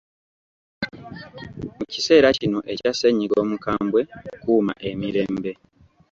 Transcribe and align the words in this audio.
Mu 1.77 1.83
kiseera 1.91 2.29
kino 2.37 2.59
ekya 2.73 2.91
ssennyiga 2.93 3.37
omukambwe 3.43 4.01
kuuma 4.41 4.73
emirembe. 4.89 5.51